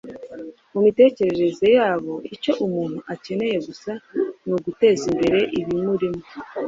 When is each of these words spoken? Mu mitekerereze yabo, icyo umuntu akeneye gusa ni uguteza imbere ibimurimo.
Mu 0.73 0.79
mitekerereze 0.85 1.67
yabo, 1.77 2.13
icyo 2.35 2.51
umuntu 2.65 2.97
akeneye 3.13 3.57
gusa 3.67 3.91
ni 4.45 4.51
uguteza 4.57 5.03
imbere 5.11 5.39
ibimurimo. 5.59 6.21